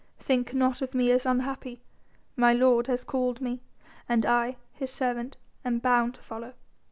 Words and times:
"Think 0.17 0.55
not 0.55 0.81
of 0.81 0.95
me 0.95 1.11
as 1.11 1.27
unhappy. 1.27 1.83
My 2.35 2.53
Lord 2.53 2.87
has 2.87 3.03
called 3.03 3.39
me 3.39 3.61
and 4.09 4.25
I, 4.25 4.57
His 4.73 4.89
servant 4.91 5.37
am 5.63 5.77
bound 5.77 6.15
to 6.15 6.21
follow." 6.23 6.55